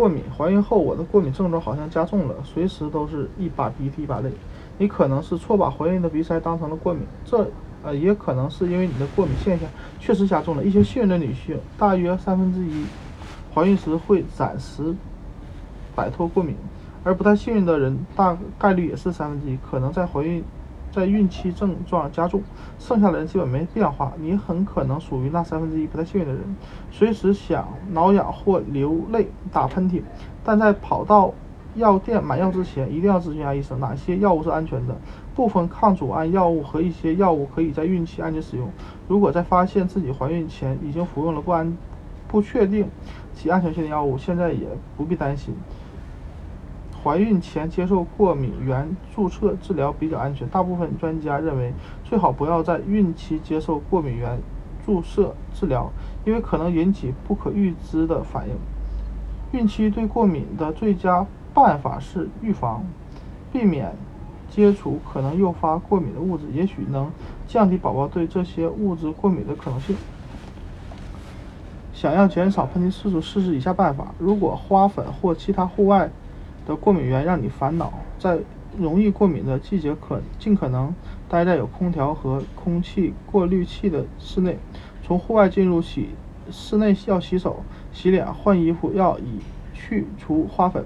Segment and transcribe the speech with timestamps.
[0.00, 4.32] 过敏，怀孕后我的过敏症状好像加重了，随时都是一把鼻涕一把泪。
[4.78, 7.46] 你可能是错把怀孕的鼻塞当成了过敏，这
[7.82, 9.68] 呃也可能是因为你的过敏现象
[9.98, 10.64] 确实加重了。
[10.64, 12.86] 一些幸运的女性，大约三分之一，
[13.54, 14.94] 怀孕时会暂时
[15.94, 16.56] 摆脱过敏，
[17.04, 20.42] 而不太幸运的人大概率也是三分之一，可能在怀孕。
[20.92, 22.42] 在孕期症状加重，
[22.78, 24.12] 剩下的人基本没变化。
[24.18, 26.42] 你很可能属于那三分之一不太幸运的人，
[26.90, 30.02] 随时想挠痒或流泪、打喷嚏。
[30.44, 31.32] 但在跑到
[31.76, 34.96] 药店买药之前，一定要咨询下医生哪些药物是安全的。
[35.34, 38.68] 部分抗组胺药物和一些药物可以在孕期安全使用。
[39.08, 41.76] 如果在发现自己怀孕前已经服用了不安、
[42.28, 42.86] 不确定
[43.34, 45.54] 其安全性的药物，现在也不必担心。
[47.02, 51.72] 怀孕前接受过敏原注射治疗比较安全，大部分专家认为
[52.04, 54.38] 最好不要在孕期接受过敏原
[54.84, 55.90] 注射治疗，
[56.26, 58.54] 因为可能引起不可预知的反应。
[59.58, 62.84] 孕期对过敏的最佳办法是预防，
[63.50, 63.94] 避免
[64.50, 67.10] 接触可能诱发过敏的物质，也许能
[67.48, 69.96] 降低宝宝对这些物质过敏的可能性。
[71.92, 76.10] 想要减少喷嚏次数，试试以下办法：如果花粉或其他户外
[76.70, 78.38] 的过敏源让你烦恼，在
[78.78, 80.94] 容易过敏的季节，可尽可能
[81.28, 84.56] 待在有空调和空气过滤器的室内。
[85.02, 86.10] 从户外进入洗
[86.52, 89.40] 室内要洗手、洗脸、换衣服，要以
[89.74, 90.84] 去除花粉。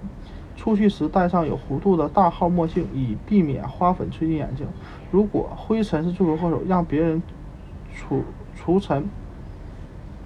[0.56, 4.66] 出去时戴上有弧度的大号墨镜，以避免花粉吹进眼睛。
[5.10, 7.22] 如果灰尘是罪魁祸首，让别人
[7.94, 8.22] 除
[8.56, 9.06] 除尘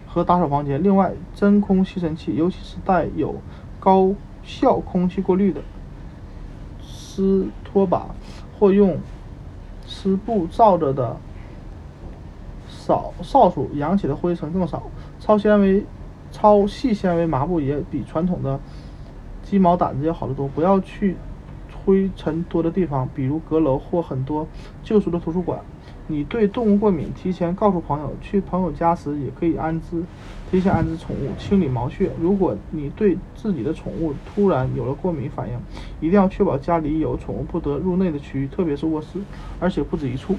[0.06, 0.81] 和打扫房间。
[0.81, 3.34] 另外，真空吸尘器，尤其是带有
[3.81, 4.14] 高。
[4.49, 5.61] 效空气过滤的
[6.83, 8.07] 湿拖把，
[8.59, 8.99] 或用
[9.87, 11.15] 湿布罩着的
[12.67, 14.85] 扫扫帚，扬起的灰尘更少。
[15.21, 15.85] 超纤维、
[16.33, 18.59] 超细纤维麻布也比传统的
[19.43, 20.49] 鸡毛掸子要好得多。
[20.49, 21.15] 不要去
[21.85, 24.49] 灰尘多的地方，比如阁楼或很多
[24.83, 25.61] 旧书的图书馆。
[26.11, 28.17] 你对动物过敏，提前告诉朋友。
[28.20, 30.02] 去朋友家时也可以安置，
[30.51, 32.11] 提前安置宠物，清理毛屑。
[32.19, 35.61] 如果你对自己的宠物突然有了过敏反应，
[36.01, 39.19] 一定要确保家里有宠物不得入内的区域，特别是卧室，
[39.58, 40.35] 而且不止一处。